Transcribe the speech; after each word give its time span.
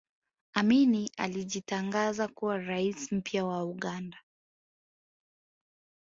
amini 0.53 1.11
alijitangaza 1.17 2.27
kuwa 2.27 2.57
rais 2.57 3.11
mpya 3.11 3.45
wa 3.45 3.63
uganda 3.65 4.17